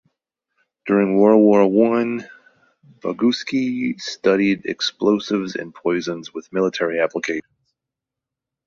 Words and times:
During 0.87 1.17
World 1.19 1.41
War 1.43 1.67
One, 1.67 2.27
Boguski 3.01 4.01
studied 4.01 4.65
explosives 4.65 5.55
and 5.55 5.75
poisons 5.75 6.33
with 6.33 6.51
military 6.51 6.99
applications. 6.99 7.45